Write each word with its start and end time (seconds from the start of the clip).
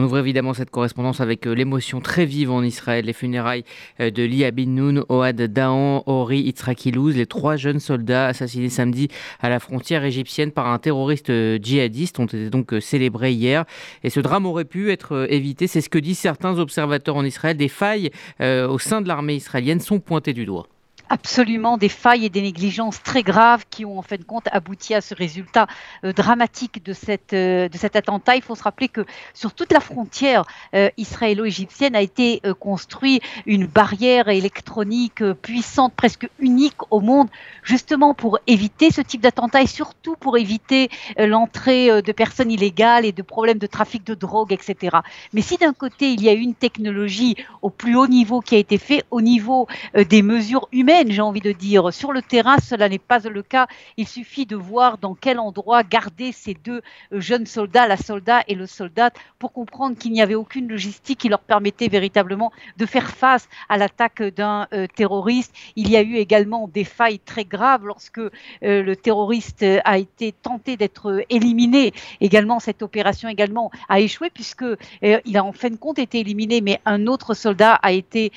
On 0.00 0.04
ouvre 0.04 0.16
évidemment 0.16 0.54
cette 0.54 0.70
correspondance 0.70 1.20
avec 1.20 1.44
l'émotion 1.44 2.00
très 2.00 2.24
vive 2.24 2.50
en 2.50 2.62
Israël, 2.62 3.04
les 3.04 3.12
funérailles 3.12 3.64
de 3.98 4.22
Lia 4.22 4.50
Bin 4.50 4.68
Noun, 4.68 5.04
Oad 5.10 5.36
Dahan, 5.36 6.04
Ori 6.06 6.40
Itzrakilouz, 6.40 7.14
les 7.14 7.26
trois 7.26 7.56
jeunes 7.56 7.80
soldats 7.80 8.28
assassinés 8.28 8.70
samedi 8.70 9.08
à 9.40 9.50
la 9.50 9.60
frontière 9.60 10.02
égyptienne 10.02 10.52
par 10.52 10.68
un 10.68 10.78
terroriste 10.78 11.30
djihadiste 11.62 12.18
ont 12.18 12.24
été 12.24 12.48
donc 12.48 12.74
célébrés 12.80 13.32
hier. 13.32 13.66
Et 14.02 14.08
ce 14.08 14.20
drame 14.20 14.46
aurait 14.46 14.64
pu 14.64 14.90
être 14.90 15.26
évité, 15.28 15.66
c'est 15.66 15.82
ce 15.82 15.90
que 15.90 15.98
disent 15.98 16.18
certains 16.18 16.58
observateurs 16.58 17.16
en 17.16 17.24
Israël. 17.26 17.58
Des 17.58 17.68
failles 17.68 18.10
au 18.40 18.78
sein 18.78 19.02
de 19.02 19.08
l'armée 19.08 19.34
israélienne 19.34 19.80
sont 19.80 20.00
pointées 20.00 20.32
du 20.32 20.46
doigt 20.46 20.66
absolument 21.10 21.76
des 21.76 21.88
failles 21.88 22.24
et 22.24 22.30
des 22.30 22.40
négligences 22.40 23.02
très 23.02 23.22
graves 23.22 23.64
qui 23.68 23.84
ont 23.84 23.98
en 23.98 24.02
fin 24.02 24.16
de 24.16 24.22
compte 24.22 24.46
abouti 24.52 24.94
à 24.94 25.00
ce 25.00 25.14
résultat 25.14 25.66
euh, 26.04 26.12
dramatique 26.12 26.82
de, 26.84 26.92
cette, 26.92 27.32
euh, 27.32 27.68
de 27.68 27.76
cet 27.76 27.96
attentat. 27.96 28.36
Il 28.36 28.42
faut 28.42 28.54
se 28.54 28.62
rappeler 28.62 28.88
que 28.88 29.04
sur 29.34 29.52
toute 29.52 29.72
la 29.72 29.80
frontière 29.80 30.44
euh, 30.74 30.88
israélo-égyptienne 30.96 31.96
a 31.96 32.00
été 32.00 32.40
construite 32.60 33.22
une 33.44 33.66
barrière 33.66 34.28
électronique 34.28 35.24
puissante, 35.42 35.92
presque 35.94 36.28
unique 36.38 36.76
au 36.90 37.00
monde, 37.00 37.28
justement 37.64 38.14
pour 38.14 38.38
éviter 38.46 38.92
ce 38.92 39.00
type 39.00 39.20
d'attentat 39.20 39.62
et 39.62 39.66
surtout 39.66 40.14
pour 40.14 40.38
éviter 40.38 40.90
l'entrée 41.18 42.02
de 42.02 42.12
personnes 42.12 42.52
illégales 42.52 43.04
et 43.04 43.10
de 43.10 43.22
problèmes 43.22 43.58
de 43.58 43.66
trafic 43.66 44.06
de 44.06 44.14
drogue, 44.14 44.52
etc. 44.52 44.98
Mais 45.32 45.42
si 45.42 45.56
d'un 45.56 45.72
côté 45.72 46.12
il 46.12 46.22
y 46.22 46.28
a 46.28 46.32
une 46.32 46.54
technologie 46.54 47.34
au 47.62 47.70
plus 47.70 47.96
haut 47.96 48.06
niveau 48.06 48.40
qui 48.40 48.54
a 48.54 48.58
été 48.58 48.78
fait, 48.78 49.04
au 49.10 49.20
niveau 49.20 49.66
des 49.94 50.22
mesures 50.22 50.68
humaines, 50.70 50.99
j'ai 51.08 51.22
envie 51.22 51.40
de 51.40 51.52
dire. 51.52 51.92
Sur 51.92 52.12
le 52.12 52.20
terrain, 52.20 52.58
cela 52.58 52.88
n'est 52.88 52.98
pas 52.98 53.20
le 53.20 53.42
cas. 53.42 53.66
Il 53.96 54.06
suffit 54.06 54.46
de 54.46 54.56
voir 54.56 54.98
dans 54.98 55.14
quel 55.14 55.38
endroit 55.38 55.82
garder 55.82 56.32
ces 56.32 56.54
deux 56.54 56.82
euh, 57.12 57.20
jeunes 57.20 57.46
soldats, 57.46 57.86
la 57.86 57.96
soldat 57.96 58.42
et 58.48 58.54
le 58.54 58.66
soldat, 58.66 59.10
pour 59.38 59.52
comprendre 59.52 59.96
qu'il 59.96 60.12
n'y 60.12 60.20
avait 60.20 60.34
aucune 60.34 60.68
logistique 60.68 61.20
qui 61.20 61.28
leur 61.28 61.40
permettait 61.40 61.88
véritablement 61.88 62.52
de 62.76 62.86
faire 62.86 63.10
face 63.10 63.48
à 63.68 63.78
l'attaque 63.78 64.22
d'un 64.22 64.66
euh, 64.72 64.86
terroriste. 64.94 65.54
Il 65.76 65.88
y 65.88 65.96
a 65.96 66.02
eu 66.02 66.16
également 66.16 66.68
des 66.68 66.84
failles 66.84 67.20
très 67.20 67.44
graves 67.44 67.86
lorsque 67.86 68.18
euh, 68.18 68.30
le 68.60 68.96
terroriste 68.96 69.64
a 69.84 69.98
été 69.98 70.32
tenté 70.32 70.76
d'être 70.76 71.24
éliminé. 71.30 71.92
Également, 72.20 72.60
cette 72.60 72.82
opération 72.82 73.28
également 73.28 73.70
a 73.88 74.00
échoué 74.00 74.30
puisque 74.30 74.64
il 75.02 75.36
a 75.36 75.44
en 75.44 75.52
fin 75.52 75.70
de 75.70 75.76
compte 75.76 75.98
été 75.98 76.20
éliminé, 76.20 76.60
mais 76.60 76.80
un 76.84 77.06
autre 77.06 77.34
soldat 77.34 77.74
a 77.74 77.92
été 77.92 78.32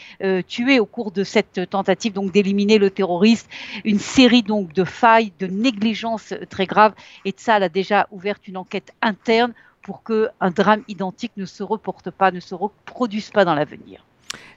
tué 0.47 0.79
au 0.79 0.85
cours 0.85 1.11
de 1.11 1.23
cette 1.23 1.69
tentative 1.69 2.13
donc 2.13 2.31
d'éliminer 2.53 2.77
le 2.77 2.91
terroriste, 2.91 3.49
une 3.83 3.99
série 3.99 4.43
donc 4.43 4.73
de 4.73 4.83
failles, 4.83 5.33
de 5.39 5.47
négligences 5.47 6.33
très 6.49 6.67
graves. 6.67 6.93
Et 7.25 7.31
Tzal 7.31 7.63
a 7.63 7.69
déjà 7.69 8.07
ouvert 8.11 8.35
une 8.47 8.57
enquête 8.57 8.93
interne 9.01 9.53
pour 9.81 10.03
qu'un 10.03 10.51
drame 10.51 10.83
identique 10.87 11.33
ne 11.35 11.45
se 11.45 11.63
reporte 11.63 12.11
pas, 12.11 12.31
ne 12.31 12.39
se 12.39 12.55
reproduise 12.55 13.31
pas 13.31 13.43
dans 13.43 13.55
l'avenir. 13.55 14.05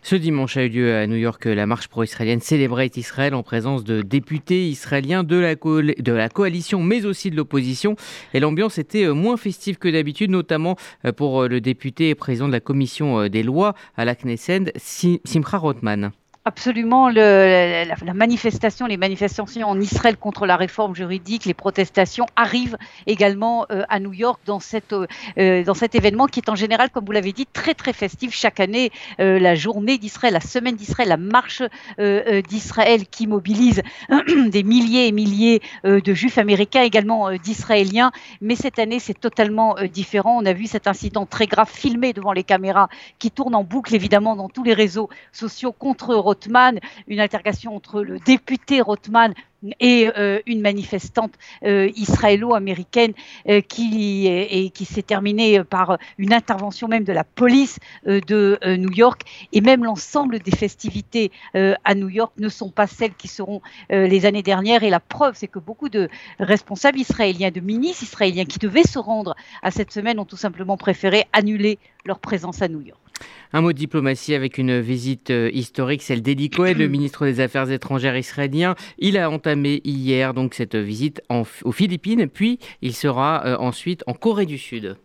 Ce 0.02 0.14
dimanche 0.14 0.56
a 0.56 0.64
eu 0.64 0.68
lieu 0.68 0.94
à 0.94 1.06
New 1.06 1.16
York 1.16 1.44
la 1.46 1.66
marche 1.66 1.88
pro-israélienne 1.88 2.40
Celebrate 2.40 2.96
Israel 2.96 3.34
en 3.34 3.42
présence 3.42 3.82
de 3.82 4.02
députés 4.02 4.68
israéliens 4.68 5.24
de 5.24 5.36
la, 5.36 5.54
de 5.54 6.12
la 6.12 6.28
coalition 6.28 6.82
mais 6.82 7.04
aussi 7.04 7.30
de 7.30 7.36
l'opposition. 7.36 7.96
Et 8.32 8.40
l'ambiance 8.40 8.78
était 8.78 9.04
euh, 9.04 9.14
moins 9.14 9.36
festive 9.36 9.78
que 9.78 9.88
d'habitude, 9.88 10.30
notamment 10.30 10.76
euh, 11.04 11.12
pour 11.12 11.42
euh, 11.42 11.48
le 11.48 11.60
député 11.60 12.10
et 12.10 12.14
président 12.14 12.46
de 12.46 12.52
la 12.52 12.60
commission 12.60 13.28
des 13.28 13.42
lois 13.42 13.74
à 13.96 14.04
la 14.04 14.14
Knesset, 14.14 14.72
Simcha 14.76 15.58
Rothman. 15.58 16.12
Absolument, 16.48 17.08
la, 17.08 17.84
manifestation, 18.14 18.86
les 18.86 18.96
manifestations 18.96 19.68
en 19.68 19.80
Israël 19.80 20.16
contre 20.16 20.46
la 20.46 20.56
réforme 20.56 20.94
juridique, 20.94 21.44
les 21.44 21.54
protestations 21.54 22.24
arrivent 22.36 22.78
également 23.08 23.66
euh, 23.72 23.82
à 23.88 23.98
New 23.98 24.12
York 24.12 24.38
dans, 24.46 24.60
cette, 24.60 24.92
euh, 24.92 25.64
dans 25.64 25.74
cet 25.74 25.96
événement 25.96 26.26
qui 26.28 26.38
est 26.38 26.48
en 26.48 26.54
général, 26.54 26.90
comme 26.90 27.04
vous 27.04 27.10
l'avez 27.10 27.32
dit, 27.32 27.46
très 27.52 27.74
très 27.74 27.92
festif. 27.92 28.32
Chaque 28.32 28.60
année, 28.60 28.92
euh, 29.18 29.40
la 29.40 29.56
journée 29.56 29.98
d'Israël, 29.98 30.34
la 30.34 30.40
semaine 30.40 30.76
d'Israël, 30.76 31.08
la 31.08 31.16
marche 31.16 31.64
d'Israël 31.98 33.08
qui 33.08 33.26
mobilise 33.26 33.82
des 34.46 34.62
milliers 34.62 35.08
et 35.08 35.12
milliers 35.12 35.60
de 35.82 36.14
juifs 36.14 36.38
américains, 36.38 36.82
également 36.82 37.32
d'Israéliens. 37.32 38.12
Mais 38.40 38.54
cette 38.54 38.78
année, 38.78 39.00
c'est 39.00 39.18
totalement 39.18 39.74
différent. 39.92 40.38
On 40.40 40.46
a 40.46 40.52
vu 40.52 40.66
cet 40.66 40.86
incident 40.86 41.26
très 41.26 41.48
grave 41.48 41.70
filmé 41.72 42.12
devant 42.12 42.32
les 42.32 42.44
caméras 42.44 42.88
qui 43.18 43.32
tourne 43.32 43.56
en 43.56 43.64
boucle 43.64 43.96
évidemment 43.96 44.36
dans 44.36 44.48
tous 44.48 44.62
les 44.62 44.74
réseaux 44.74 45.08
sociaux 45.32 45.72
contre 45.72 46.14
Rothman, 46.36 46.78
une 47.08 47.20
altercation 47.20 47.74
entre 47.74 48.02
le 48.02 48.18
député 48.18 48.82
Rothman 48.82 49.32
et 49.80 50.10
euh, 50.16 50.40
une 50.46 50.60
manifestante 50.60 51.32
euh, 51.64 51.90
israélo-américaine 51.96 53.12
euh, 53.48 53.60
qui 53.62 54.70
s'est 54.84 55.02
terminée 55.02 55.64
par 55.64 55.98
une 56.18 56.32
intervention 56.32 56.88
même 56.88 57.04
de 57.04 57.12
la 57.12 57.24
police 57.24 57.78
de 58.04 58.58
New 58.76 58.92
York 58.92 59.22
et 59.52 59.60
même 59.60 59.84
l'ensemble 59.84 60.38
des 60.38 60.50
festivités 60.50 61.30
à 61.54 61.94
New 61.94 62.08
York 62.08 62.32
ne 62.38 62.48
sont 62.48 62.70
pas 62.70 62.86
celles 62.86 63.14
qui 63.14 63.28
seront 63.28 63.60
les 63.90 64.26
années 64.26 64.42
dernières 64.42 64.82
et 64.82 64.90
la 64.90 65.00
preuve 65.00 65.34
c'est 65.36 65.48
que 65.48 65.58
beaucoup 65.58 65.88
de 65.88 66.08
responsables 66.38 66.98
israéliens, 66.98 67.50
de 67.50 67.60
ministres 67.60 68.04
israéliens 68.04 68.44
qui 68.44 68.58
devaient 68.58 68.86
se 68.86 68.98
rendre 68.98 69.34
à 69.62 69.70
cette 69.70 69.92
semaine 69.92 70.18
ont 70.18 70.24
tout 70.24 70.36
simplement 70.36 70.76
préféré 70.76 71.26
annuler 71.32 71.78
leur 72.04 72.18
présence 72.18 72.62
à 72.62 72.68
New 72.68 72.80
York. 72.80 73.05
Un 73.52 73.60
mot 73.60 73.72
de 73.72 73.78
diplomatie 73.78 74.34
avec 74.34 74.58
une 74.58 74.80
visite 74.80 75.30
euh, 75.30 75.50
historique, 75.52 76.02
celle 76.02 76.22
d'Eli 76.22 76.50
le 76.56 76.88
ministre 76.88 77.24
des 77.24 77.40
Affaires 77.40 77.70
étrangères 77.70 78.16
israélien. 78.16 78.74
Il 78.98 79.16
a 79.18 79.30
entamé 79.30 79.80
hier 79.84 80.34
donc 80.34 80.54
cette 80.54 80.76
visite 80.76 81.22
aux 81.30 81.72
Philippines, 81.72 82.28
puis 82.28 82.58
il 82.82 82.94
sera 82.94 83.44
euh, 83.46 83.56
ensuite 83.58 84.02
en 84.06 84.14
Corée 84.14 84.46
du 84.46 84.58
Sud. 84.58 84.96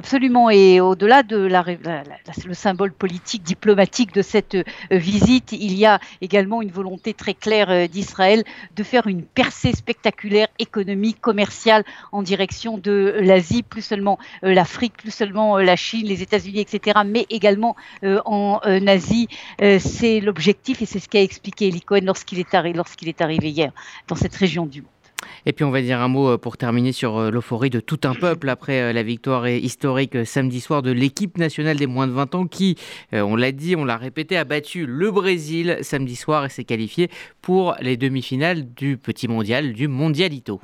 Absolument. 0.00 0.48
Et 0.48 0.80
au-delà 0.80 1.22
de 1.22 1.36
le 1.36 2.54
symbole 2.54 2.90
politique, 2.90 3.42
diplomatique 3.42 4.14
de 4.14 4.22
cette 4.22 4.54
euh, 4.54 4.64
visite, 4.90 5.52
il 5.52 5.74
y 5.76 5.84
a 5.84 6.00
également 6.22 6.62
une 6.62 6.70
volonté 6.70 7.12
très 7.12 7.34
claire 7.34 7.68
euh, 7.68 7.86
d'Israël 7.86 8.42
de 8.74 8.82
faire 8.82 9.08
une 9.08 9.22
percée 9.22 9.74
spectaculaire 9.74 10.48
économique, 10.58 11.20
commerciale 11.20 11.84
en 12.12 12.22
direction 12.22 12.78
de 12.78 13.16
l'Asie, 13.20 13.62
plus 13.62 13.82
seulement 13.82 14.18
euh, 14.42 14.54
l'Afrique, 14.54 14.96
plus 14.96 15.10
seulement 15.10 15.58
la 15.58 15.76
Chine, 15.76 16.06
les 16.06 16.22
États-Unis, 16.22 16.60
etc., 16.60 17.00
mais 17.04 17.26
également 17.28 17.76
en 18.02 18.58
Asie. 18.86 19.28
C'est 19.58 20.20
l'objectif 20.20 20.80
et 20.80 20.86
c'est 20.86 20.98
ce 20.98 21.08
qu'a 21.10 21.20
expliqué 21.20 21.68
Eli 21.68 21.82
Cohen 21.82 22.04
lorsqu'il 22.04 22.38
est 22.38 22.54
arrivé 22.54 23.50
hier 23.50 23.72
dans 24.08 24.16
cette 24.16 24.34
région 24.34 24.64
du 24.64 24.80
monde. 24.80 24.99
Et 25.46 25.52
puis 25.52 25.64
on 25.64 25.70
va 25.70 25.82
dire 25.82 26.00
un 26.00 26.08
mot 26.08 26.30
euh, 26.30 26.38
pour 26.38 26.56
terminer 26.56 26.92
sur 26.92 27.18
euh, 27.18 27.30
l'euphorie 27.30 27.70
de 27.70 27.80
tout 27.80 28.00
un 28.04 28.14
peuple 28.20 28.48
après 28.48 28.80
euh, 28.80 28.92
la 28.92 29.02
victoire 29.02 29.48
historique 29.48 30.26
samedi 30.26 30.60
soir 30.60 30.82
de 30.82 30.90
l'équipe 30.90 31.38
nationale 31.38 31.76
des 31.76 31.86
moins 31.86 32.06
de 32.06 32.12
20 32.12 32.34
ans 32.34 32.46
qui, 32.46 32.76
on 33.12 33.36
l'a 33.36 33.52
dit, 33.52 33.76
on 33.76 33.84
l'a 33.84 33.96
répété, 33.96 34.36
a 34.36 34.44
battu 34.44 34.86
le 34.86 35.10
Brésil 35.10 35.78
samedi 35.82 36.16
soir 36.16 36.44
et 36.44 36.48
s'est 36.48 36.64
qualifié 36.64 37.10
pour 37.40 37.74
les 37.80 37.96
demi-finales 37.96 38.72
du 38.74 38.96
petit 38.96 39.28
mondial, 39.28 39.72
du 39.72 39.88
Mondialito. 39.88 40.60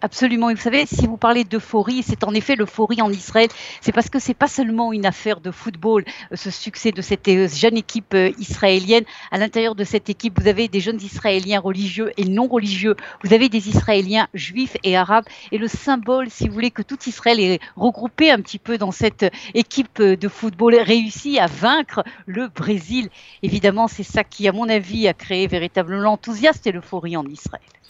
Absolument. 0.00 0.50
Et 0.50 0.54
vous 0.54 0.60
savez, 0.60 0.86
si 0.86 1.06
vous 1.06 1.16
parlez 1.16 1.42
d'euphorie, 1.42 2.04
c'est 2.04 2.22
en 2.22 2.32
effet 2.32 2.54
l'euphorie 2.54 3.02
en 3.02 3.10
Israël. 3.10 3.48
C'est 3.80 3.90
parce 3.90 4.08
que 4.08 4.20
c'est 4.20 4.34
pas 4.34 4.46
seulement 4.46 4.92
une 4.92 5.06
affaire 5.06 5.40
de 5.40 5.50
football, 5.50 6.04
euh, 6.30 6.36
ce 6.36 6.50
succès 6.50 6.92
de 6.92 7.02
cette 7.02 7.26
euh, 7.26 7.48
jeune 7.48 7.76
équipe 7.76 8.14
euh, 8.14 8.30
israélienne. 8.38 9.04
À 9.32 9.38
l'intérieur 9.38 9.74
de 9.74 9.82
cette 9.82 10.08
équipe, 10.08 10.40
vous 10.40 10.46
avez 10.46 10.68
des 10.68 10.78
jeunes 10.78 11.00
Israéliens 11.00 11.58
religieux 11.58 12.12
et 12.16 12.24
non 12.26 12.46
religieux. 12.46 12.94
Vous 13.24 13.34
avez 13.34 13.48
des 13.48 13.68
Israéliens 13.68 14.28
juifs 14.34 14.76
et 14.84 14.96
arabes. 14.96 15.24
Et 15.50 15.58
le 15.58 15.66
symbole, 15.66 16.30
si 16.30 16.46
vous 16.46 16.54
voulez, 16.54 16.70
que 16.70 16.82
tout 16.82 16.98
Israël 17.06 17.40
est 17.40 17.58
regroupé 17.74 18.30
un 18.30 18.40
petit 18.40 18.60
peu 18.60 18.78
dans 18.78 18.92
cette 18.92 19.26
équipe 19.54 20.00
de 20.00 20.28
football 20.28 20.76
réussi 20.76 21.40
à 21.40 21.46
vaincre 21.46 22.04
le 22.26 22.46
Brésil. 22.46 23.08
Évidemment, 23.42 23.88
c'est 23.88 24.04
ça 24.04 24.22
qui, 24.22 24.46
à 24.46 24.52
mon 24.52 24.68
avis, 24.68 25.08
a 25.08 25.14
créé 25.14 25.48
véritablement 25.48 26.02
l'enthousiasme 26.02 26.60
et 26.66 26.72
l'euphorie 26.72 27.16
en 27.16 27.26
Israël. 27.26 27.78